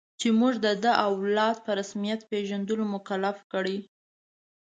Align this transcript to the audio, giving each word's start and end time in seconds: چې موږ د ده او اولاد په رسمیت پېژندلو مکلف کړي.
چې 0.19 0.27
موږ 0.39 0.53
د 0.65 0.67
ده 0.83 0.91
او 1.03 1.11
اولاد 1.19 1.57
په 1.65 1.71
رسمیت 1.79 2.19
پېژندلو 2.31 2.83
مکلف 2.93 3.37
کړي. 3.53 3.77